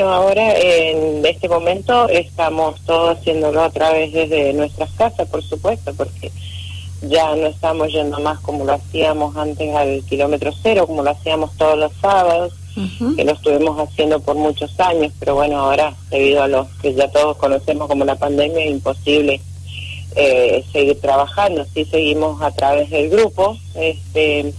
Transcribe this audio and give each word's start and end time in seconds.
ahora 0.00 0.58
en 0.58 1.22
este 1.26 1.50
momento 1.50 2.08
estamos 2.08 2.80
todos 2.86 3.18
haciéndolo 3.18 3.62
a 3.62 3.68
través 3.68 4.10
desde 4.10 4.54
nuestras 4.54 4.90
casas, 4.92 5.28
por 5.28 5.42
supuesto, 5.42 5.92
porque 5.94 6.32
ya 7.02 7.36
no 7.36 7.48
estamos 7.48 7.92
yendo 7.92 8.18
más 8.20 8.40
como 8.40 8.64
lo 8.64 8.72
hacíamos 8.72 9.36
antes 9.36 9.74
al 9.74 10.02
kilómetro 10.04 10.50
cero, 10.62 10.86
como 10.86 11.02
lo 11.02 11.10
hacíamos 11.10 11.54
todos 11.58 11.78
los 11.78 11.92
sábados, 12.00 12.54
que 13.16 13.22
lo 13.22 13.32
estuvimos 13.32 13.78
haciendo 13.78 14.18
por 14.20 14.34
muchos 14.34 14.80
años, 14.80 15.12
pero 15.20 15.34
bueno, 15.34 15.58
ahora 15.58 15.94
debido 16.08 16.42
a 16.42 16.48
lo 16.48 16.68
que 16.80 16.94
ya 16.94 17.08
todos 17.08 17.36
conocemos 17.36 17.86
como 17.86 18.06
la 18.06 18.16
pandemia, 18.16 18.64
es 18.64 18.70
imposible 18.70 19.42
eh, 20.16 20.64
seguir 20.72 20.98
trabajando. 21.02 21.66
Sí 21.74 21.84
seguimos 21.84 22.40
a 22.40 22.50
través 22.50 22.88
del 22.88 23.10
grupo, 23.10 23.58
este 23.74 24.54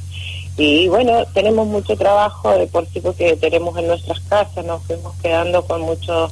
y 0.58 0.88
bueno, 0.88 1.26
tenemos 1.34 1.68
mucho 1.68 1.96
trabajo 1.96 2.52
de 2.52 2.68
por 2.68 2.88
sí 2.88 3.00
porque 3.02 3.36
tenemos 3.38 3.78
en 3.78 3.88
nuestras 3.88 4.20
casas, 4.22 4.64
nos 4.66 4.84
fuimos 4.84 5.16
quedando 5.22 5.66
con 5.66 5.82
muchos 5.82 6.32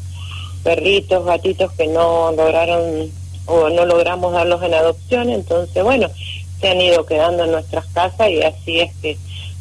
perritos, 0.64 1.26
gatitos 1.26 1.72
que 1.72 1.88
no 1.88 2.32
lograron 2.32 3.12
o 3.48 3.70
no 3.70 3.86
logramos 3.86 4.34
darlos 4.34 4.62
en 4.62 4.76
adopción, 4.76 5.30
entonces 5.30 5.84
bueno, 5.84 6.08
se 6.60 6.70
han 6.70 6.80
ido 6.80 7.06
quedando 7.06 7.46
en 7.46 7.52
nuestras 7.52 7.88
casas 7.88 8.30
y 8.30 8.42
así 8.44 8.80
es 8.80 8.94
que 9.02 9.18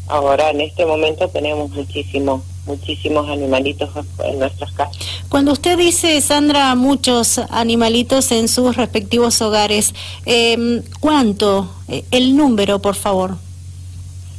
ahora 0.08 0.50
en 0.50 0.60
este 0.60 0.84
momento 0.84 1.28
tenemos 1.28 1.70
muchísimos 1.70 2.42
muchísimos 2.66 3.28
animalitos 3.28 3.88
en 4.22 4.38
nuestras 4.38 4.70
casas. 4.72 4.96
Cuando 5.30 5.52
usted 5.52 5.78
dice, 5.78 6.20
Sandra, 6.20 6.74
muchos 6.74 7.38
animalitos 7.50 8.30
en 8.32 8.48
sus 8.48 8.76
respectivos 8.76 9.40
hogares, 9.40 9.94
eh, 10.26 10.82
¿cuánto? 11.00 11.70
Eh, 11.88 12.04
el 12.10 12.36
número, 12.36 12.80
por 12.80 12.94
favor. 12.94 13.38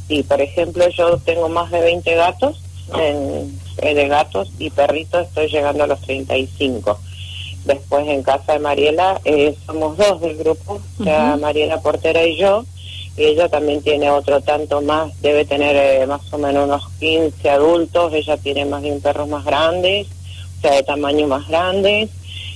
Sí, 0.08 0.22
por 0.22 0.40
ejemplo, 0.40 0.88
yo 0.88 1.18
tengo 1.18 1.48
más 1.48 1.70
de 1.70 1.80
20 1.80 2.14
gatos, 2.14 2.60
en, 2.94 3.58
eh, 3.78 3.94
de 3.94 4.08
gatos 4.08 4.50
y 4.58 4.70
perritos 4.70 5.26
estoy 5.28 5.48
llegando 5.48 5.84
a 5.84 5.86
los 5.86 6.00
35. 6.02 6.98
Después 7.64 8.08
en 8.08 8.22
casa 8.22 8.54
de 8.54 8.58
Mariela 8.58 9.20
eh, 9.24 9.54
somos 9.66 9.96
dos 9.96 10.20
del 10.20 10.36
grupo, 10.36 10.80
Mariela 10.98 11.80
Portera 11.80 12.24
y 12.24 12.36
yo, 12.36 12.64
y 13.16 13.24
ella 13.24 13.48
también 13.48 13.82
tiene 13.82 14.10
otro 14.10 14.40
tanto 14.40 14.82
más, 14.82 15.12
debe 15.20 15.44
tener 15.44 15.76
eh, 15.76 16.06
más 16.06 16.20
o 16.32 16.38
menos 16.38 16.64
unos 16.64 16.88
15 16.98 17.50
adultos, 17.50 18.12
ella 18.14 18.36
tiene 18.36 18.64
más 18.64 18.82
bien 18.82 19.00
perros 19.00 19.28
más 19.28 19.44
grandes, 19.44 20.08
o 20.58 20.60
sea, 20.60 20.72
de 20.72 20.82
tamaño 20.82 21.26
más 21.28 21.46
grandes, 21.46 22.10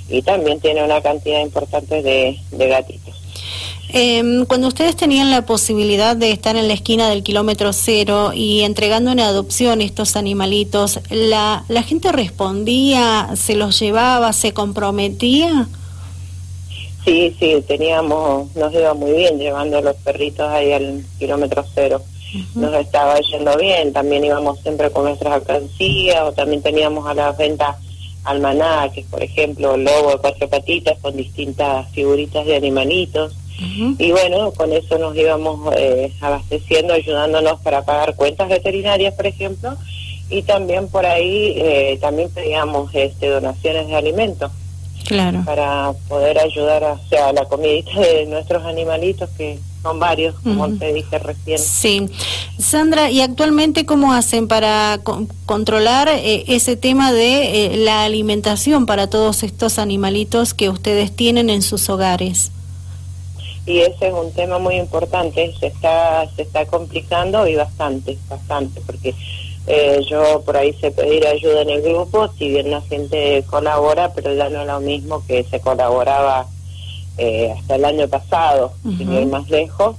y 0.08 0.22
también 0.22 0.60
tiene 0.60 0.84
una 0.84 1.00
cantidad 1.00 1.40
importante 1.40 2.02
de, 2.02 2.38
de 2.50 2.68
gatitos. 2.68 3.15
Eh, 3.88 4.44
cuando 4.48 4.68
ustedes 4.68 4.96
tenían 4.96 5.30
la 5.30 5.46
posibilidad 5.46 6.16
de 6.16 6.32
estar 6.32 6.56
en 6.56 6.68
la 6.68 6.74
esquina 6.74 7.08
del 7.08 7.22
kilómetro 7.22 7.72
cero 7.72 8.32
y 8.34 8.62
entregando 8.62 9.12
en 9.12 9.20
adopción 9.20 9.80
estos 9.80 10.16
animalitos, 10.16 11.00
¿la, 11.10 11.64
la 11.68 11.82
gente 11.82 12.10
respondía, 12.10 13.30
se 13.36 13.54
los 13.54 13.78
llevaba, 13.78 14.32
se 14.32 14.52
comprometía? 14.52 15.68
Sí, 17.04 17.36
sí, 17.38 17.62
teníamos, 17.68 18.54
nos 18.56 18.74
iba 18.74 18.92
muy 18.94 19.12
bien 19.12 19.38
llevando 19.38 19.80
los 19.80 19.94
perritos 19.96 20.48
ahí 20.48 20.72
al 20.72 21.04
kilómetro 21.18 21.64
cero. 21.72 22.02
Nos 22.56 22.74
estaba 22.74 23.18
yendo 23.20 23.56
bien, 23.56 23.92
también 23.92 24.24
íbamos 24.24 24.58
siempre 24.60 24.90
con 24.90 25.04
nuestras 25.04 25.34
alcancías 25.34 26.22
o 26.22 26.32
también 26.32 26.60
teníamos 26.60 27.06
a 27.06 27.14
la 27.14 27.30
venta 27.30 27.78
almanaques, 28.24 29.06
por 29.06 29.22
ejemplo, 29.22 29.76
lobo 29.76 30.10
de 30.10 30.18
cuatro 30.18 30.48
patitas 30.48 30.98
con 31.00 31.16
distintas 31.16 31.88
figuritas 31.92 32.44
de 32.44 32.56
animalitos 32.56 33.36
y 33.58 34.10
bueno, 34.10 34.52
con 34.52 34.72
eso 34.72 34.98
nos 34.98 35.16
íbamos 35.16 35.74
eh, 35.76 36.12
abasteciendo, 36.20 36.92
ayudándonos 36.92 37.60
para 37.60 37.84
pagar 37.84 38.14
cuentas 38.14 38.48
veterinarias, 38.48 39.14
por 39.14 39.26
ejemplo, 39.26 39.76
y 40.28 40.42
también 40.42 40.88
por 40.88 41.06
ahí 41.06 41.54
eh, 41.56 41.98
también 42.00 42.30
pedíamos 42.30 42.90
este, 42.94 43.28
donaciones 43.28 43.88
de 43.88 43.96
alimentos. 43.96 44.50
Claro. 45.06 45.42
Para 45.44 45.92
poder 46.08 46.38
ayudar 46.38 46.82
a, 46.82 46.92
o 46.94 47.08
sea, 47.08 47.32
la 47.32 47.44
comidita 47.44 48.00
de 48.00 48.26
nuestros 48.26 48.64
animalitos, 48.64 49.30
que 49.38 49.60
son 49.80 50.00
varios, 50.00 50.34
como 50.42 50.68
te 50.78 50.92
dije 50.92 51.18
recién. 51.20 51.60
Sí. 51.60 52.08
Sandra, 52.58 53.08
¿y 53.08 53.20
actualmente 53.20 53.86
cómo 53.86 54.12
hacen 54.12 54.48
para 54.48 55.00
controlar 55.46 56.08
eh, 56.08 56.44
ese 56.48 56.76
tema 56.76 57.12
de 57.12 57.76
la 57.76 58.02
alimentación 58.02 58.84
para 58.84 59.08
todos 59.08 59.44
estos 59.44 59.78
animalitos 59.78 60.54
que 60.54 60.70
ustedes 60.70 61.14
tienen 61.14 61.50
en 61.50 61.62
sus 61.62 61.88
hogares? 61.88 62.50
Y 63.66 63.80
ese 63.80 64.08
es 64.08 64.14
un 64.14 64.32
tema 64.32 64.60
muy 64.60 64.76
importante, 64.76 65.52
se 65.58 65.66
está, 65.66 66.28
se 66.36 66.42
está 66.42 66.64
complicando 66.66 67.46
y 67.48 67.56
bastante, 67.56 68.16
bastante, 68.28 68.80
porque 68.86 69.12
eh, 69.66 70.00
yo 70.08 70.42
por 70.42 70.56
ahí 70.56 70.72
sé 70.74 70.92
pedir 70.92 71.26
ayuda 71.26 71.62
en 71.62 71.70
el 71.70 71.82
grupo, 71.82 72.28
si 72.38 72.48
bien 72.50 72.70
la 72.70 72.80
gente 72.82 73.44
colabora, 73.50 74.12
pero 74.12 74.32
ya 74.32 74.48
no 74.48 74.60
es 74.60 74.66
lo 74.68 74.78
mismo 74.78 75.24
que 75.26 75.42
se 75.42 75.58
colaboraba 75.58 76.46
eh, 77.18 77.52
hasta 77.58 77.74
el 77.74 77.84
año 77.84 78.06
pasado, 78.06 78.72
sin 78.96 79.12
ir 79.12 79.26
más 79.26 79.50
lejos. 79.50 79.96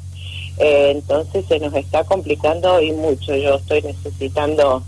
Eh, 0.60 0.94
entonces 0.96 1.46
se 1.48 1.60
nos 1.60 1.74
está 1.74 2.06
complicando 2.06 2.82
y 2.82 2.94
mucho. 2.94 3.36
Yo 3.36 3.56
estoy 3.56 3.82
necesitando, 3.82 4.82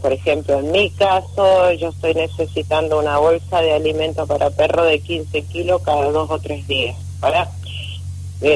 por 0.00 0.12
ejemplo, 0.12 0.58
en 0.58 0.72
mi 0.72 0.88
caso, 0.88 1.70
yo 1.72 1.90
estoy 1.90 2.14
necesitando 2.14 2.98
una 2.98 3.18
bolsa 3.18 3.60
de 3.60 3.74
alimento 3.74 4.26
para 4.26 4.48
perro 4.48 4.84
de 4.84 5.00
15 5.00 5.42
kilos 5.42 5.82
cada 5.82 6.10
dos 6.10 6.30
o 6.30 6.38
tres 6.38 6.66
días. 6.66 6.96
Para 7.20 7.50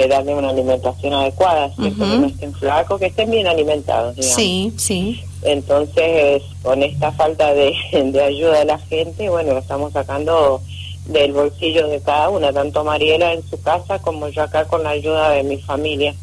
darle 0.08 0.34
una 0.34 0.50
alimentación 0.50 1.14
adecuada, 1.14 1.70
que 1.76 1.90
no 1.90 2.26
estén 2.26 2.52
flacos, 2.52 2.98
que 3.00 3.06
estén 3.06 3.30
bien 3.30 3.46
alimentados. 3.46 4.16
Sí, 4.20 4.72
sí. 4.76 5.22
Entonces, 5.42 6.42
con 6.62 6.82
esta 6.82 7.12
falta 7.12 7.54
de, 7.54 7.74
de 7.92 8.22
ayuda 8.22 8.58
de 8.58 8.64
la 8.64 8.78
gente, 8.78 9.28
bueno, 9.28 9.52
lo 9.52 9.58
estamos 9.58 9.92
sacando 9.92 10.60
del 11.06 11.32
bolsillo 11.32 11.88
de 11.88 12.00
cada 12.00 12.28
una, 12.28 12.52
tanto 12.52 12.84
Mariela 12.84 13.32
en 13.32 13.42
su 13.48 13.60
casa 13.62 13.98
como 13.98 14.28
yo 14.28 14.42
acá 14.42 14.66
con 14.66 14.82
la 14.82 14.90
ayuda 14.90 15.30
de 15.30 15.42
mi 15.42 15.58
familia. 15.58 16.14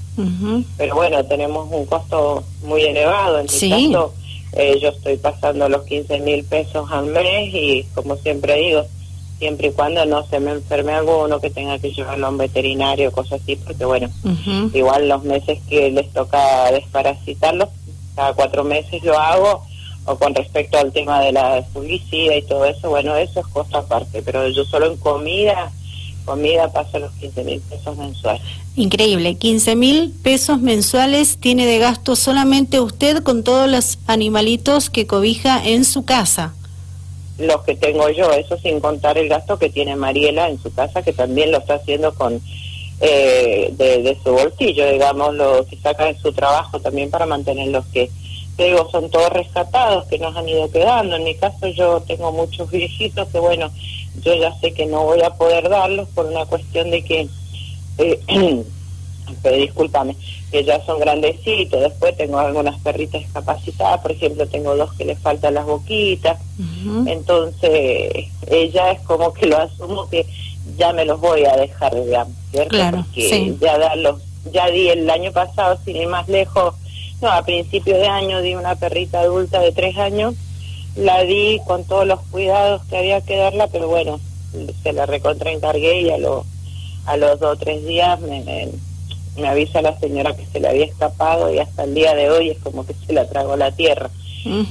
Pero 0.78 0.96
bueno, 0.96 1.26
tenemos 1.26 1.68
un 1.72 1.86
costo 1.86 2.44
muy 2.64 2.84
elevado. 2.84 3.40
En 3.40 3.48
mi 3.48 3.92
caso, 3.92 4.14
eh, 4.54 4.80
yo 4.82 4.90
estoy 4.90 5.18
pasando 5.18 5.68
los 5.68 5.84
15 5.84 6.20
mil 6.20 6.46
pesos 6.46 6.90
al 6.90 7.08
mes 7.08 7.54
y, 7.54 7.86
como 7.94 8.16
siempre 8.16 8.56
digo, 8.56 8.86
siempre 9.40 9.68
y 9.68 9.72
cuando 9.72 10.06
no 10.06 10.26
se 10.28 10.40
me 10.40 10.52
enferme 10.52 10.94
alguno, 10.94 11.40
que 11.40 11.50
tenga 11.50 11.80
que 11.80 11.92
llevarlo 11.92 12.28
a 12.28 12.30
un 12.30 12.38
veterinario, 12.38 13.12
cosas 13.12 13.42
así, 13.42 13.56
porque 13.56 13.86
bueno, 13.86 14.10
igual 14.74 15.10
los 15.10 15.24
meses 15.24 15.60
que 15.68 15.92
les 15.92 16.12
toca 16.14 16.72
desparasitarlos, 16.72 17.70
cada 18.16 18.34
cuatro 18.34 18.64
meses 18.64 19.04
lo 19.04 19.18
hago, 19.18 19.66
o 20.06 20.16
con 20.18 20.36
respecto 20.36 20.78
al 20.78 20.92
tema 20.92 21.20
de 21.20 21.32
la 21.32 21.64
publicidad 21.74 22.36
y 22.36 22.44
todo 22.44 22.66
eso, 22.66 22.90
bueno, 22.90 23.16
eso 23.16 23.40
es 23.40 23.48
cosa 23.48 23.80
aparte, 23.80 24.22
pero 24.22 24.48
yo 24.50 24.64
solo 24.64 24.86
en 24.92 24.98
comida, 24.98 25.72
comida 26.24 26.72
paso 26.72 27.00
los 27.00 27.12
15 27.14 27.44
mil 27.44 27.60
pesos 27.62 27.98
mensuales. 27.98 28.42
Increíble, 28.76 29.36
15 29.36 29.76
mil 29.76 30.12
pesos 30.12 30.60
mensuales 30.60 31.38
tiene 31.38 31.66
de 31.66 31.80
gasto 31.80 32.16
solamente 32.16 32.80
usted 32.80 33.24
con 33.24 33.44
todos 33.44 33.70
los 33.70 34.00
animalitos 34.06 34.90
que 34.90 35.08
cobija 35.08 35.66
en 35.66 35.86
su 35.86 36.06
casa 36.06 36.54
los 37.38 37.64
que 37.64 37.76
tengo 37.76 38.10
yo, 38.10 38.32
eso 38.32 38.58
sin 38.58 38.80
contar 38.80 39.18
el 39.18 39.30
gasto 39.30 39.60
que 39.60 39.70
tiene 39.70 39.96
Mariela 39.96 40.50
en 40.50 40.62
su 40.62 40.74
casa, 40.74 41.04
que 41.04 41.14
también 41.14 41.52
lo 41.52 41.58
está 41.60 41.76
haciendo 41.76 42.14
con 42.14 42.42
eh, 43.02 43.74
de, 43.74 44.18
su 44.24 44.32
bolsillo, 44.32 44.90
digamos, 44.90 45.36
lo 45.36 45.66
que 45.66 45.78
saca 45.78 46.10
en 46.10 46.18
su 46.18 46.32
trabajo 46.32 46.80
también 46.80 47.10
para 47.10 47.26
mantener 47.26 47.68
los 47.68 47.86
que, 47.88 48.10
digo, 48.58 48.90
son 48.90 49.10
todos 49.10 49.30
rescatados, 49.32 50.06
que 50.06 50.18
nos 50.18 50.36
han 50.36 50.48
ido 50.48 50.72
quedando. 50.72 51.18
En 51.18 51.26
mi 51.26 51.36
caso 51.36 51.68
yo 51.68 52.02
tengo 52.02 52.32
muchos 52.32 52.72
viejitos 52.72 53.28
que, 53.30 53.40
bueno, 53.40 53.70
yo 54.22 54.34
ya 54.36 54.58
sé 54.60 54.74
que 54.74 54.86
no 54.86 55.04
voy 55.04 55.22
a 55.22 55.32
poder 55.32 55.68
darlos 55.70 56.08
por 56.10 56.26
una 56.26 56.46
cuestión 56.46 56.92
de 56.92 57.04
que... 57.04 57.28
Eh, 57.98 58.64
pero 59.42 59.56
discúlpame, 59.58 60.16
que 60.52 60.64
ya 60.64 60.84
son 60.86 61.00
grandecitos, 61.00 61.82
después 61.82 62.16
tengo 62.18 62.40
algunas 62.40 62.80
perritas 62.82 63.22
discapacitadas, 63.22 64.02
por 64.02 64.12
ejemplo, 64.12 64.48
tengo 64.48 64.76
dos 64.76 64.94
que 64.94 65.06
les 65.06 65.20
faltan 65.20 65.54
las 65.54 65.66
boquitas, 65.66 66.38
entonces 67.08 68.28
ella 68.48 68.92
es 68.92 69.02
como 69.02 69.34
que 69.34 69.48
lo 69.48 69.58
asumo 69.58 70.10
que 70.10 70.26
ya 70.78 70.94
me 70.94 71.06
los 71.06 71.20
voy 71.20 71.46
a 71.46 71.56
dejar, 71.58 71.94
digamos, 71.96 72.34
¿cierto? 72.52 72.78
Porque 73.04 73.56
ya 73.60 73.78
darlos, 73.78 74.22
ya 74.52 74.70
di 74.70 74.90
el 74.90 75.10
año 75.10 75.32
pasado, 75.32 75.78
sin 75.84 75.96
ir 75.96 76.08
más 76.08 76.28
lejos, 76.28 76.76
no, 77.22 77.30
a 77.32 77.44
principio 77.44 77.96
de 77.98 78.08
año 78.08 78.42
di 78.42 78.56
una 78.56 78.76
perrita 78.76 79.22
adulta 79.22 79.60
de 79.60 79.72
tres 79.72 79.98
años, 79.98 80.36
la 80.96 81.24
di 81.24 81.60
con 81.66 81.84
todos 81.84 82.06
los 82.08 82.20
cuidados 82.32 82.84
que 82.86 82.98
había 82.98 83.22
que 83.22 83.36
darla, 83.38 83.68
pero 83.68 83.88
bueno, 83.88 84.20
se 84.84 84.94
la 84.94 85.06
recontraencargué 85.06 86.02
y 86.02 86.10
a, 86.12 86.18
lo, 86.18 86.46
a 87.06 87.18
los 87.18 87.40
dos 87.40 87.54
o 87.54 87.60
tres 87.60 87.86
días 87.86 88.20
me 88.22 88.42
me 88.42 88.70
avisa 89.44 89.82
la 89.82 90.00
señora 90.00 90.36
que 90.36 90.46
se 90.46 90.60
le 90.60 90.70
había 90.70 90.86
escapado 90.86 91.54
y 91.54 91.60
hasta 91.60 91.84
el 91.84 91.94
día 91.94 92.16
de 92.16 92.30
hoy 92.30 92.50
es 92.52 92.58
como 92.60 92.86
que 92.86 92.94
se 93.06 93.14
la 93.14 93.28
tragó 93.28 93.56
la 93.58 93.72
tierra. 93.72 94.10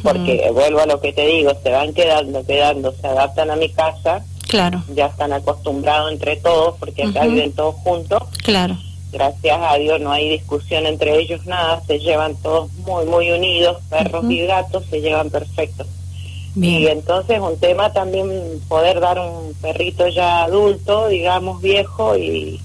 Porque 0.02 0.50
vuelvo 0.52 0.80
a 0.80 0.86
lo 0.86 1.00
que 1.00 1.12
te 1.12 1.26
digo, 1.26 1.52
se 1.62 1.70
van 1.70 1.92
quedando, 1.92 2.46
quedando, 2.46 2.94
se 3.00 3.06
adaptan 3.08 3.50
a 3.50 3.56
mi 3.56 3.68
casa. 3.70 4.24
Claro. 4.48 4.84
Ya 4.94 5.06
están 5.06 5.32
acostumbrados 5.32 6.12
entre 6.12 6.36
todos 6.36 6.76
porque 6.78 7.02
acá 7.02 7.24
viven 7.26 7.52
todos 7.52 7.74
juntos. 7.76 8.22
Claro. 8.44 8.76
Gracias 9.10 9.58
a 9.60 9.76
Dios 9.76 10.00
no 10.00 10.12
hay 10.12 10.28
discusión 10.28 10.86
entre 10.86 11.18
ellos, 11.18 11.44
nada, 11.46 11.82
se 11.86 11.98
llevan 11.98 12.34
todos 12.36 12.72
muy, 12.86 13.04
muy 13.06 13.30
unidos, 13.30 13.78
perros 13.88 14.24
y 14.28 14.40
gatos 14.46 14.84
se 14.90 15.00
llevan 15.00 15.30
perfectos. 15.30 15.86
Y 16.56 16.86
entonces 16.86 17.40
un 17.40 17.58
tema 17.58 17.92
también 17.92 18.28
poder 18.68 19.00
dar 19.00 19.18
un 19.18 19.54
perrito 19.54 20.06
ya 20.08 20.44
adulto, 20.44 21.08
digamos 21.08 21.60
viejo, 21.60 22.16
y 22.16 22.60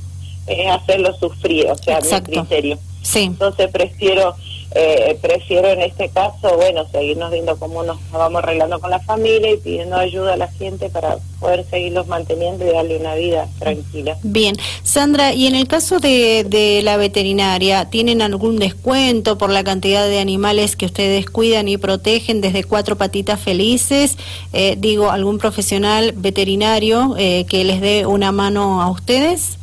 hacerlo 0.70 1.14
sufrir, 1.20 1.68
o 1.68 1.78
sea, 1.78 2.00
mi 2.02 2.22
criterio. 2.22 2.78
Sí. 3.02 3.24
Entonces 3.24 3.70
prefiero 3.72 4.36
eh, 4.76 5.18
prefiero 5.20 5.68
en 5.70 5.82
este 5.82 6.10
caso, 6.10 6.56
bueno, 6.56 6.86
seguirnos 6.92 7.32
viendo 7.32 7.58
cómo 7.58 7.82
nos 7.82 7.98
vamos 8.12 8.44
arreglando 8.44 8.80
con 8.80 8.92
la 8.92 9.00
familia 9.00 9.52
y 9.52 9.58
pidiendo 9.58 9.96
ayuda 9.96 10.34
a 10.34 10.38
la 10.38 10.48
gente 10.48 10.90
para 10.90 11.18
poder 11.40 11.66
seguirlos 11.68 12.06
manteniendo 12.06 12.66
y 12.66 12.70
darle 12.70 12.98
una 12.98 13.16
vida 13.16 13.48
tranquila. 13.58 14.18
Bien, 14.22 14.56
Sandra, 14.84 15.34
y 15.34 15.48
en 15.48 15.56
el 15.56 15.68
caso 15.68 16.00
de, 16.00 16.46
de 16.48 16.82
la 16.84 16.98
veterinaria, 16.98 17.90
¿tienen 17.90 18.22
algún 18.22 18.58
descuento 18.58 19.40
por 19.40 19.50
la 19.50 19.64
cantidad 19.64 20.08
de 20.08 20.20
animales 20.20 20.76
que 20.76 20.86
ustedes 20.86 21.28
cuidan 21.28 21.68
y 21.68 21.78
protegen 21.78 22.40
desde 22.40 22.64
cuatro 22.64 22.96
patitas 22.96 23.40
felices? 23.40 24.18
Eh, 24.54 24.76
digo, 24.78 25.10
¿algún 25.10 25.40
profesional 25.40 26.14
veterinario 26.16 27.16
eh, 27.18 27.46
que 27.50 27.64
les 27.64 27.82
dé 27.82 28.06
una 28.06 28.32
mano 28.32 28.84
a 28.84 28.92
ustedes? 28.92 29.59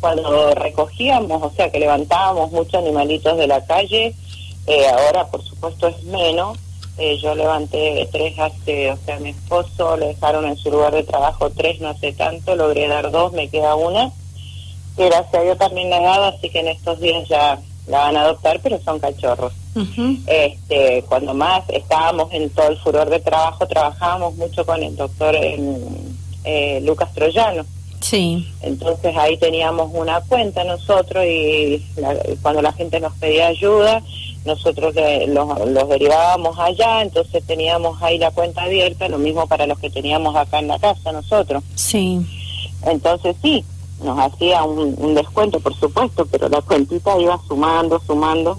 Cuando 0.00 0.54
recogíamos, 0.54 1.42
o 1.42 1.50
sea, 1.56 1.70
que 1.70 1.78
levantábamos 1.78 2.52
muchos 2.52 2.74
animalitos 2.74 3.36
de 3.36 3.46
la 3.46 3.64
calle, 3.64 4.14
eh, 4.66 4.88
ahora 4.88 5.26
por 5.28 5.42
supuesto 5.42 5.88
es 5.88 6.02
menos. 6.04 6.58
Eh, 6.98 7.18
yo 7.18 7.34
levanté 7.34 8.08
tres 8.10 8.38
hace, 8.38 8.90
o 8.90 8.96
sea, 9.04 9.18
mi 9.18 9.30
esposo 9.30 9.98
le 9.98 10.06
dejaron 10.08 10.46
en 10.46 10.56
su 10.56 10.70
lugar 10.70 10.94
de 10.94 11.02
trabajo 11.02 11.50
tres 11.50 11.78
no 11.78 11.88
hace 11.88 12.14
tanto, 12.14 12.56
logré 12.56 12.88
dar 12.88 13.10
dos, 13.10 13.32
me 13.32 13.48
queda 13.48 13.74
una. 13.74 14.10
Gracias 14.96 15.34
a 15.34 15.42
Dios 15.42 15.58
también 15.58 15.90
la 15.90 15.98
he 15.98 16.04
dado, 16.04 16.24
así 16.24 16.48
que 16.48 16.60
en 16.60 16.68
estos 16.68 16.98
días 17.00 17.28
ya 17.28 17.60
la 17.86 17.98
van 17.98 18.16
a 18.16 18.22
adoptar, 18.22 18.60
pero 18.62 18.80
son 18.80 18.98
cachorros. 18.98 19.52
este 20.26 21.04
Cuando 21.06 21.34
más 21.34 21.64
estábamos 21.68 22.32
en 22.32 22.48
todo 22.48 22.68
el 22.68 22.78
furor 22.78 23.10
de 23.10 23.20
trabajo, 23.20 23.66
trabajábamos 23.66 24.34
mucho 24.36 24.64
con 24.64 24.82
el 24.82 24.96
doctor 24.96 25.36
eh, 25.36 26.80
Lucas 26.82 27.12
Troyano 27.12 27.66
Sí. 28.00 28.46
Entonces 28.62 29.16
ahí 29.16 29.36
teníamos 29.36 29.90
una 29.92 30.20
cuenta 30.22 30.64
nosotros 30.64 31.24
y 31.26 31.84
cuando 32.42 32.62
la 32.62 32.72
gente 32.72 33.00
nos 33.00 33.14
pedía 33.14 33.48
ayuda, 33.48 34.02
nosotros 34.44 34.94
los, 35.28 35.88
derivábamos 35.88 36.58
allá, 36.58 37.02
entonces 37.02 37.44
teníamos 37.44 38.00
ahí 38.02 38.18
la 38.18 38.30
cuenta 38.30 38.62
abierta, 38.62 39.08
lo 39.08 39.18
mismo 39.18 39.46
para 39.46 39.66
los 39.66 39.78
que 39.78 39.90
teníamos 39.90 40.36
acá 40.36 40.60
en 40.60 40.68
la 40.68 40.78
casa 40.78 41.12
nosotros. 41.12 41.62
Sí. 41.74 42.20
Entonces 42.84 43.36
sí, 43.42 43.64
nos 44.02 44.18
hacía 44.18 44.62
un, 44.62 45.14
descuento, 45.14 45.60
por 45.60 45.74
supuesto, 45.74 46.26
pero 46.26 46.48
la 46.48 46.62
cuentita 46.62 47.18
iba 47.18 47.40
sumando, 47.48 48.00
sumando, 48.06 48.58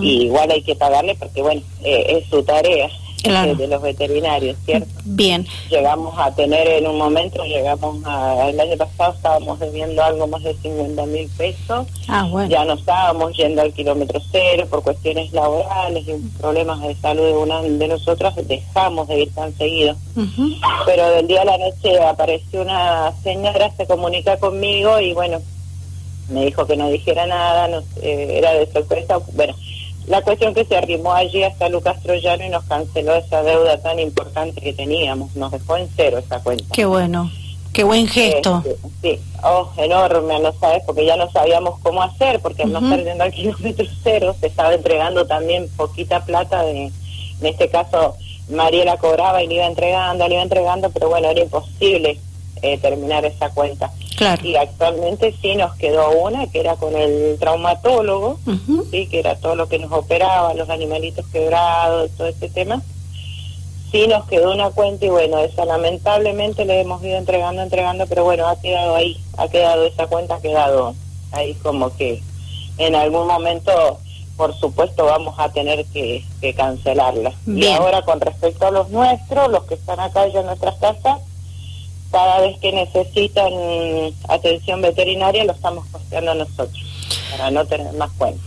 y 0.00 0.24
igual 0.24 0.50
hay 0.50 0.62
que 0.62 0.74
pagarle 0.74 1.14
porque, 1.14 1.42
bueno, 1.42 1.62
eh, 1.84 2.18
es 2.18 2.28
su 2.28 2.42
tarea 2.42 2.90
de 3.22 3.68
los 3.68 3.82
veterinarios, 3.82 4.56
¿cierto? 4.64 4.88
Bien. 5.04 5.46
Llegamos 5.68 6.18
a 6.18 6.34
tener 6.34 6.66
en 6.68 6.86
un 6.86 6.98
momento, 6.98 7.44
llegamos 7.44 8.04
a, 8.04 8.48
el 8.48 8.58
año 8.58 8.76
pasado 8.76 9.14
estábamos 9.14 9.58
debiendo 9.58 10.02
algo 10.02 10.26
más 10.26 10.42
de 10.42 10.54
50 10.54 11.06
mil 11.06 11.28
pesos. 11.36 11.86
Ah, 12.08 12.26
bueno. 12.30 12.50
Ya 12.50 12.64
no 12.64 12.74
estábamos 12.74 13.36
yendo 13.36 13.62
al 13.62 13.72
kilómetro 13.72 14.20
cero 14.30 14.66
por 14.70 14.82
cuestiones 14.82 15.32
laborales 15.32 16.04
y 16.06 16.14
problemas 16.38 16.80
de 16.82 16.94
salud 16.96 17.24
de 17.24 17.32
una 17.32 17.62
de 17.62 17.88
nosotras, 17.88 18.34
dejamos 18.46 19.08
de 19.08 19.22
ir 19.22 19.34
tan 19.34 19.56
seguido. 19.56 19.96
Pero 20.86 21.10
del 21.10 21.26
día 21.26 21.42
a 21.42 21.44
la 21.44 21.58
noche 21.58 21.98
apareció 22.02 22.62
una 22.62 23.12
señora, 23.22 23.70
se 23.76 23.86
comunica 23.86 24.38
conmigo 24.38 25.00
y 25.00 25.12
bueno, 25.12 25.40
me 26.30 26.46
dijo 26.46 26.66
que 26.66 26.76
no 26.76 26.88
dijera 26.88 27.26
nada, 27.26 27.68
no, 27.68 27.82
era 28.02 28.52
de 28.52 28.70
sorpresa. 28.72 29.18
Bueno, 29.32 29.54
la 30.06 30.22
cuestión 30.22 30.54
que 30.54 30.64
se 30.64 30.76
arrimó 30.76 31.12
allí 31.12 31.42
hasta 31.42 31.68
Lucas 31.68 32.02
Troyano 32.02 32.44
y 32.44 32.48
nos 32.48 32.64
canceló 32.64 33.14
esa 33.14 33.42
deuda 33.42 33.80
tan 33.80 33.98
importante 33.98 34.60
que 34.60 34.72
teníamos, 34.72 35.34
nos 35.36 35.52
dejó 35.52 35.76
en 35.76 35.88
cero 35.96 36.18
esa 36.18 36.42
cuenta. 36.42 36.64
Qué 36.72 36.84
bueno, 36.84 37.30
qué 37.72 37.84
buen 37.84 38.08
gesto. 38.08 38.62
Este, 38.64 39.16
sí, 39.16 39.20
oh, 39.44 39.70
enorme, 39.76 40.40
no 40.40 40.52
sabes, 40.54 40.82
porque 40.84 41.06
ya 41.06 41.16
no 41.16 41.30
sabíamos 41.30 41.78
cómo 41.80 42.02
hacer, 42.02 42.40
porque 42.40 42.64
no 42.64 42.80
estar 42.80 43.04
yendo 43.04 43.24
al 43.24 43.32
kilómetro 43.32 43.86
cero 44.02 44.34
se 44.40 44.48
estaba 44.48 44.74
entregando 44.74 45.26
también 45.26 45.68
poquita 45.76 46.24
plata, 46.24 46.62
de, 46.64 46.86
en 46.86 47.46
este 47.46 47.68
caso 47.68 48.16
Mariela 48.50 48.96
cobraba 48.96 49.42
y 49.42 49.46
le 49.46 49.54
iba 49.56 49.66
entregando, 49.66 50.26
le 50.26 50.34
iba 50.34 50.42
entregando, 50.42 50.90
pero 50.90 51.08
bueno, 51.08 51.28
era 51.28 51.40
imposible 51.40 52.18
eh, 52.62 52.78
terminar 52.78 53.24
esa 53.24 53.50
cuenta. 53.50 53.90
Y 54.42 54.56
actualmente 54.56 55.34
sí 55.40 55.54
nos 55.56 55.74
quedó 55.76 56.10
una 56.10 56.46
que 56.48 56.60
era 56.60 56.76
con 56.76 56.94
el 56.94 57.38
traumatólogo, 57.38 58.38
sí, 58.90 59.06
que 59.06 59.20
era 59.20 59.36
todo 59.36 59.54
lo 59.54 59.68
que 59.68 59.78
nos 59.78 59.90
operaba, 59.92 60.54
los 60.54 60.68
animalitos 60.68 61.26
quebrados, 61.28 62.10
todo 62.16 62.28
ese 62.28 62.48
tema. 62.50 62.82
Sí 63.90 64.06
nos 64.06 64.26
quedó 64.26 64.52
una 64.52 64.70
cuenta 64.70 65.06
y 65.06 65.08
bueno, 65.08 65.38
esa 65.38 65.64
lamentablemente 65.64 66.64
le 66.64 66.80
hemos 66.80 67.02
ido 67.02 67.16
entregando, 67.16 67.62
entregando, 67.62 68.06
pero 68.06 68.24
bueno, 68.24 68.46
ha 68.46 68.60
quedado 68.60 68.94
ahí, 68.94 69.16
ha 69.36 69.48
quedado 69.48 69.84
esa 69.84 70.06
cuenta, 70.06 70.36
ha 70.36 70.40
quedado 70.40 70.94
ahí 71.32 71.54
como 71.54 71.96
que 71.96 72.22
en 72.78 72.94
algún 72.94 73.26
momento, 73.26 73.98
por 74.36 74.54
supuesto, 74.54 75.04
vamos 75.06 75.34
a 75.38 75.50
tener 75.50 75.84
que, 75.86 76.24
cancelarla. 76.56 77.32
Y 77.46 77.66
ahora 77.66 78.02
con 78.02 78.20
respecto 78.20 78.66
a 78.66 78.70
los 78.70 78.90
nuestros, 78.90 79.50
los 79.50 79.64
que 79.64 79.74
están 79.74 80.00
acá 80.00 80.26
ya 80.28 80.40
en 80.40 80.46
nuestras 80.46 80.76
casas, 80.76 81.20
cada 82.10 82.40
vez 82.40 82.58
que 82.58 82.72
necesitan 82.72 83.52
atención 84.28 84.82
veterinaria 84.82 85.44
lo 85.44 85.52
estamos 85.52 85.86
costeando 85.86 86.34
nosotros, 86.34 86.82
para 87.30 87.50
no 87.50 87.64
tener 87.66 87.92
más 87.94 88.10
cuenta. 88.18 88.42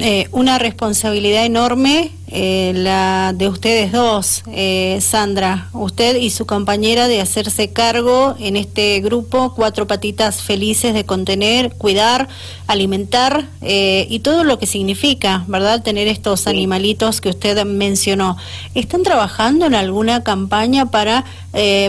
Eh, 0.00 0.28
una 0.32 0.58
responsabilidad 0.58 1.46
enorme 1.46 2.10
eh, 2.30 2.72
la 2.74 3.32
de 3.34 3.48
ustedes 3.48 3.90
dos, 3.90 4.42
eh, 4.52 4.98
Sandra, 5.00 5.70
usted 5.72 6.16
y 6.16 6.28
su 6.28 6.44
compañera 6.44 7.08
de 7.08 7.22
hacerse 7.22 7.72
cargo 7.72 8.36
en 8.38 8.56
este 8.56 9.00
grupo 9.00 9.54
Cuatro 9.54 9.86
Patitas 9.86 10.42
Felices 10.42 10.92
de 10.92 11.06
contener, 11.06 11.72
cuidar, 11.72 12.28
alimentar 12.66 13.46
y 13.62 14.18
todo 14.18 14.44
lo 14.44 14.58
que 14.58 14.66
significa, 14.66 15.44
¿verdad? 15.48 15.82
Tener 15.82 16.06
estos 16.06 16.46
animalitos 16.46 17.22
que 17.22 17.30
usted 17.30 17.64
mencionó. 17.64 18.36
¿Están 18.74 19.02
trabajando 19.02 19.64
en 19.64 19.74
alguna 19.74 20.22
campaña 20.22 20.86
para 20.86 21.24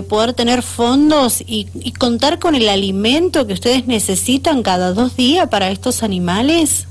poder 0.08 0.34
tener 0.34 0.62
fondos 0.62 1.42
y, 1.42 1.68
y 1.74 1.92
contar 1.92 2.40
con 2.40 2.56
el 2.56 2.70
alimento 2.70 3.46
que 3.46 3.54
ustedes 3.54 3.88
necesitan 3.88 4.64
cada 4.64 4.94
dos 4.94 5.18
días 5.18 5.50
para 5.50 5.70
estos 5.70 6.02
animales? 6.02 6.89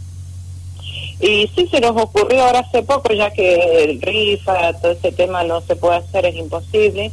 Y 1.20 1.48
sí 1.54 1.66
se 1.68 1.80
nos 1.80 2.00
ocurrió 2.00 2.44
ahora 2.44 2.60
hace 2.60 2.82
poco, 2.82 3.12
ya 3.12 3.30
que 3.30 3.84
el 3.84 4.00
rifa, 4.00 4.72
todo 4.74 4.92
ese 4.92 5.10
tema 5.10 5.42
no 5.42 5.60
se 5.62 5.74
puede 5.74 5.96
hacer, 5.96 6.26
es 6.26 6.36
imposible. 6.36 7.10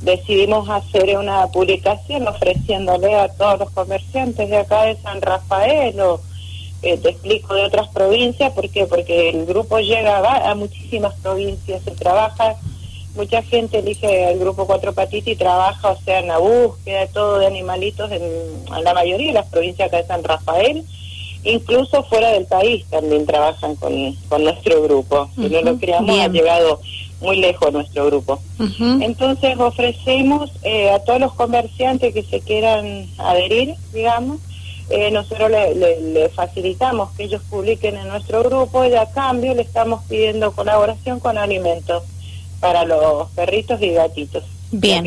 Decidimos 0.00 0.68
hacer 0.68 1.16
una 1.16 1.46
publicación 1.48 2.26
ofreciéndole 2.28 3.14
a 3.14 3.28
todos 3.28 3.60
los 3.60 3.70
comerciantes 3.70 4.48
de 4.48 4.56
acá 4.56 4.84
de 4.84 4.96
San 4.96 5.20
Rafael 5.20 6.00
o 6.00 6.20
eh, 6.82 6.98
te 6.98 7.10
explico 7.10 7.54
de 7.54 7.64
otras 7.64 7.88
provincias, 7.88 8.52
¿por 8.52 8.68
qué? 8.68 8.86
Porque 8.86 9.30
el 9.30 9.46
grupo 9.46 9.78
llega 9.78 10.50
a, 10.50 10.54
muchísimas 10.54 11.14
provincias, 11.14 11.82
se 11.84 11.92
trabaja, 11.92 12.56
mucha 13.14 13.42
gente 13.42 13.78
elige 13.78 14.32
el 14.32 14.40
grupo 14.40 14.66
Cuatro 14.66 14.92
Patitas 14.92 15.28
y 15.28 15.36
trabaja, 15.36 15.90
o 15.90 16.00
sea, 16.00 16.18
en 16.18 16.28
la 16.28 16.38
búsqueda 16.38 17.06
todo 17.08 17.38
de 17.38 17.46
animalitos 17.46 18.10
en, 18.10 18.22
en 18.22 18.84
la 18.84 18.94
mayoría 18.94 19.28
de 19.28 19.34
las 19.34 19.46
provincias 19.46 19.88
acá 19.88 19.98
de 19.98 20.06
San 20.06 20.24
Rafael 20.24 20.84
incluso 21.44 22.04
fuera 22.04 22.30
del 22.30 22.46
país 22.46 22.84
también 22.90 23.26
trabajan 23.26 23.76
con, 23.76 24.14
con 24.28 24.44
nuestro 24.44 24.82
grupo. 24.82 25.28
Si 25.34 25.48
no 25.48 25.62
lo 25.62 25.76
creamos, 25.78 26.18
ha 26.18 26.28
llegado 26.28 26.80
muy 27.20 27.36
lejos 27.36 27.72
nuestro 27.72 28.06
grupo. 28.06 28.40
Entonces 29.00 29.58
ofrecemos 29.58 30.50
eh, 30.62 30.90
a 30.90 30.98
todos 31.00 31.20
los 31.20 31.32
comerciantes 31.34 32.12
que 32.12 32.22
se 32.22 32.40
quieran 32.40 33.06
adherir, 33.18 33.74
digamos, 33.92 34.40
eh, 34.90 35.10
nosotros 35.10 35.50
le, 35.50 36.28
facilitamos 36.30 37.12
que 37.12 37.24
ellos 37.24 37.40
publiquen 37.48 37.96
en 37.96 38.08
nuestro 38.08 38.42
grupo 38.42 38.84
y 38.84 38.94
a 38.94 39.06
cambio 39.06 39.54
le 39.54 39.62
estamos 39.62 40.04
pidiendo 40.04 40.52
colaboración 40.52 41.20
con 41.20 41.38
alimentos 41.38 42.02
para 42.60 42.84
los 42.84 43.30
perritos 43.30 43.80
y 43.80 43.90
gatitos. 43.90 44.44
Bien 44.70 45.04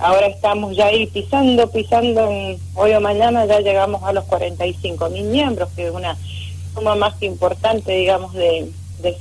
ahora 0.00 0.26
estamos 0.26 0.76
ya 0.76 0.86
ahí 0.86 1.06
pisando, 1.06 1.70
pisando, 1.70 2.28
hoy 2.74 2.92
o 2.92 3.00
mañana 3.00 3.46
ya 3.46 3.60
llegamos 3.60 4.02
a 4.02 4.12
los 4.12 4.24
45 4.24 5.10
mil 5.10 5.24
miembros, 5.24 5.68
que 5.76 5.86
es 5.86 5.92
una 5.92 6.16
suma 6.74 6.94
más 6.94 7.14
que 7.14 7.26
importante, 7.26 7.92
digamos, 7.92 8.32
de, 8.32 8.70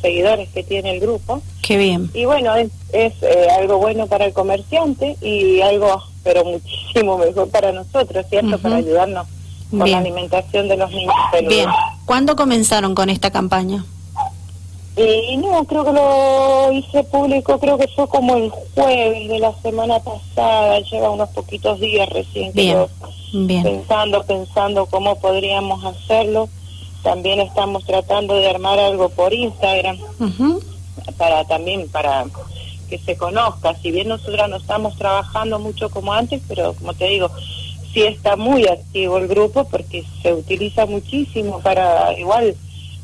seguidores 0.02 0.50
que 0.50 0.64
tiene 0.64 0.92
el 0.92 1.00
grupo. 1.00 1.42
Qué 1.62 1.78
bien. 1.78 2.10
Y 2.14 2.26
bueno, 2.26 2.54
es, 2.56 2.72
eh, 2.92 3.48
algo 3.58 3.78
bueno 3.78 4.08
para 4.08 4.26
el 4.26 4.34
comerciante 4.34 5.16
y 5.22 5.62
algo, 5.62 6.02
pero 6.24 6.44
muchísimo 6.44 7.18
mejor 7.18 7.50
para 7.50 7.72
nosotros, 7.72 8.26
¿cierto? 8.30 8.58
Para 8.60 8.78
ayudarnos 8.78 9.28
con 9.72 9.90
la 9.90 10.00
alimentación 10.00 10.68
de 10.68 10.78
los 10.78 10.92
niños. 10.92 11.14
Bien. 11.48 11.70
¿Cuándo 12.06 12.36
comenzaron 12.36 12.96
con 12.96 13.10
esta 13.10 13.32
campaña? 13.32 13.86
Y 14.98 15.38
no, 15.38 15.63
creo 15.63 15.86
que 15.86 15.93
lo 15.93 16.72
hice 16.72 17.03
público, 17.05 17.58
creo 17.60 17.77
que 17.77 17.88
fue 17.88 18.08
como 18.08 18.36
el 18.36 18.50
jueves 18.50 19.29
de 19.29 19.39
la 19.39 19.53
semana 19.62 20.00
pasada, 20.00 20.79
lleva 20.81 21.12
unos 21.12 21.29
poquitos 21.29 21.79
días 21.79 22.10
recién. 22.10 22.51
Bien, 22.53 22.86
Pensando, 23.63 24.24
pensando 24.24 24.86
cómo 24.88 25.15
podríamos 25.19 25.84
hacerlo. 25.86 26.50
También 27.03 27.39
estamos 27.39 27.86
tratando 27.86 28.36
de 28.36 28.50
armar 28.50 28.77
algo 28.77 29.10
por 29.10 29.34
Instagram, 29.34 29.98
para 31.17 31.46
también, 31.46 31.88
para 31.89 32.25
que 32.89 32.98
se 32.98 33.15
conozca. 33.15 33.75
Si 33.75 33.91
bien 33.91 34.10
nosotros 34.10 34.50
no 34.50 34.58
estamos 34.58 34.98
trabajando 34.98 35.60
mucho 35.60 35.89
como 35.89 36.12
antes, 36.12 36.41
pero 36.48 36.74
como 36.74 36.93
te 36.93 37.05
digo, 37.05 37.29
sí 37.93 38.03
está 38.03 38.36
muy 38.36 38.67
activo 38.67 39.17
el 39.17 39.27
grupo 39.27 39.65
porque 39.65 40.03
se 40.22 40.34
utiliza 40.34 40.86
muchísimo 40.86 41.60
para 41.62 42.17
igual 42.19 42.55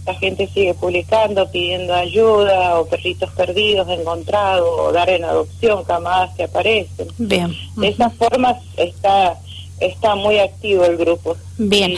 la 0.05 0.13
gente 0.15 0.47
sigue 0.53 0.73
publicando, 0.73 1.49
pidiendo 1.49 1.93
ayuda, 1.93 2.79
o 2.79 2.85
perritos 2.85 3.31
perdidos 3.31 3.87
encontrados, 3.89 4.67
o 4.79 4.91
dar 4.91 5.09
en 5.09 5.23
adopción 5.23 5.83
camadas 5.83 6.35
que 6.35 6.43
aparecen. 6.43 7.07
Bien. 7.17 7.55
De 7.75 7.87
esa 7.87 8.09
forma 8.11 8.57
está, 8.77 9.39
está 9.79 10.15
muy 10.15 10.39
activo 10.39 10.85
el 10.85 10.97
grupo. 10.97 11.35
Bien. 11.57 11.95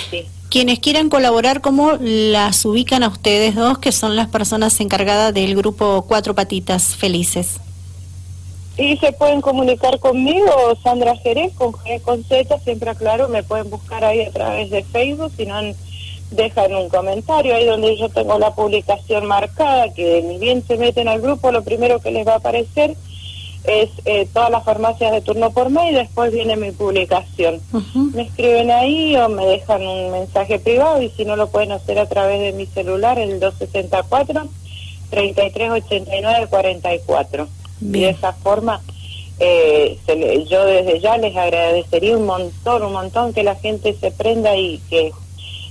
Quienes 0.49 0.79
quieran 0.79 1.09
colaborar, 1.09 1.59
¿cómo 1.59 1.97
las 1.99 2.63
ubican 2.63 3.03
a 3.03 3.09
ustedes 3.09 3.55
dos, 3.55 3.79
que 3.79 3.91
son 3.91 4.15
las 4.15 4.29
personas 4.29 4.79
encargadas 4.79 5.33
del 5.33 5.55
grupo 5.55 6.05
Cuatro 6.07 6.33
Patitas 6.33 6.95
Felices? 6.95 7.59
Sí, 8.77 8.95
se 8.97 9.11
pueden 9.11 9.41
comunicar 9.41 9.99
conmigo, 9.99 10.77
Sandra 10.83 11.17
Jerez, 11.17 11.51
con 11.55 11.73
G 11.73 11.99
con 12.01 12.23
Z, 12.23 12.59
siempre 12.59 12.91
aclaro, 12.91 13.27
me 13.27 13.43
pueden 13.43 13.69
buscar 13.69 14.05
ahí 14.05 14.21
a 14.21 14.31
través 14.31 14.69
de 14.69 14.83
Facebook, 14.83 15.31
si 15.35 15.47
no 15.47 15.59
dejan 16.31 16.73
un 16.75 16.89
comentario 16.89 17.55
ahí 17.55 17.65
donde 17.65 17.97
yo 17.97 18.09
tengo 18.09 18.37
la 18.39 18.53
publicación 18.53 19.25
marcada, 19.25 19.93
que 19.93 20.21
ni 20.21 20.37
bien 20.37 20.63
se 20.67 20.77
meten 20.77 21.07
al 21.07 21.21
grupo, 21.21 21.51
lo 21.51 21.63
primero 21.63 21.99
que 21.99 22.11
les 22.11 22.27
va 22.27 22.33
a 22.33 22.37
aparecer 22.37 22.95
es 23.63 23.89
eh, 24.05 24.27
todas 24.33 24.49
las 24.49 24.63
farmacias 24.63 25.11
de 25.11 25.21
turno 25.21 25.51
por 25.51 25.69
mail, 25.69 25.93
y 25.93 25.99
después 25.99 26.31
viene 26.31 26.55
mi 26.55 26.71
publicación. 26.71 27.59
Me 28.13 28.23
escriben 28.23 28.71
ahí 28.71 29.15
o 29.17 29.27
me 29.29 29.45
dejan 29.45 29.85
un 29.85 30.11
mensaje 30.11 30.59
privado 30.59 31.01
y 31.01 31.09
si 31.09 31.25
no 31.25 31.35
lo 31.35 31.49
pueden 31.49 31.73
hacer 31.73 31.99
a 31.99 32.07
través 32.07 32.39
de 32.39 32.53
mi 32.53 32.65
celular, 32.65 33.19
el 33.19 33.39
264 33.39 34.47
3389 35.09 36.47
44. 36.49 37.47
Y 37.81 37.99
de 37.99 38.09
esa 38.09 38.33
forma 38.33 38.81
eh, 39.39 39.99
yo 40.49 40.65
desde 40.65 40.99
ya 40.99 41.17
les 41.17 41.35
agradecería 41.35 42.17
un 42.17 42.25
montón, 42.25 42.83
un 42.83 42.93
montón 42.93 43.33
que 43.33 43.43
la 43.43 43.55
gente 43.55 43.95
se 43.99 44.11
prenda 44.11 44.55
y 44.55 44.79
que 44.89 45.11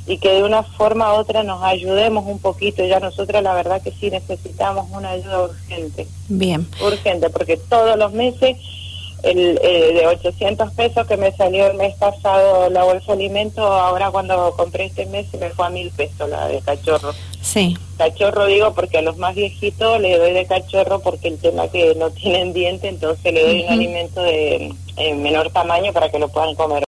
y 0.07 0.19
que 0.19 0.31
de 0.31 0.45
una 0.45 0.63
forma 0.63 1.13
u 1.15 1.17
otra 1.17 1.43
nos 1.43 1.63
ayudemos 1.63 2.25
un 2.27 2.39
poquito. 2.39 2.85
Ya 2.85 3.01
nosotros 3.01 3.43
la 3.43 3.55
verdad 3.55 3.83
que 3.83 3.93
sí 3.93 4.11
necesitamos 4.11 4.87
una 4.91 5.11
ayuda 5.11 5.43
urgente. 5.43 6.07
Bien. 6.29 6.67
Urgente, 6.81 7.31
porque 7.31 7.57
todos 7.57 7.99
los 7.99 8.13
meses 8.13 8.57
el 9.23 9.59
eh, 9.63 9.93
de 9.95 10.07
800 10.07 10.73
pesos 10.73 11.07
que 11.07 11.17
me 11.17 11.33
salió 11.33 11.67
el 11.67 11.77
mes 11.77 11.95
pasado 11.97 12.71
la 12.71 12.85
bolsa 12.85 13.07
de 13.07 13.13
alimentos, 13.15 13.65
ahora 13.65 14.11
cuando 14.11 14.55
compré 14.57 14.85
este 14.85 15.07
mes 15.07 15.27
se 15.31 15.39
me 15.39 15.51
fue 15.51 15.67
a 15.67 15.71
mil 15.71 15.91
pesos 15.91 16.29
la 16.29 16.49
de 16.49 16.61
cachorro. 16.61 17.13
Sí. 17.41 17.77
Cachorro 17.99 18.47
digo 18.47 18.75
porque 18.75 18.99
a 18.99 19.03
los 19.03 19.17
más 19.17 19.35
viejitos 19.35 20.01
le 20.01 20.19
doy 20.19 20.33
de 20.33 20.47
cachorro 20.47 21.01
porque 21.01 21.29
el 21.29 21.39
tema 21.39 21.69
que 21.69 21.95
no 21.97 22.11
tienen 22.11 22.53
diente, 22.53 22.89
entonces 22.89 23.33
le 23.33 23.43
doy 23.43 23.63
un 23.65 23.73
alimento 23.73 24.23
de 24.23 24.75
menor 25.17 25.51
tamaño 25.51 25.93
para 25.93 26.11
que 26.11 26.19
lo 26.19 26.29
puedan 26.29 26.55
comer. 26.55 26.85